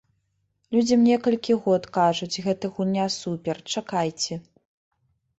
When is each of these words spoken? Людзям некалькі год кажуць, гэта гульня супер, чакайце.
Людзям 0.75 1.01
некалькі 1.09 1.57
год 1.65 1.83
кажуць, 1.97 2.41
гэта 2.45 2.71
гульня 2.77 3.05
супер, 3.17 3.55
чакайце. 3.75 4.33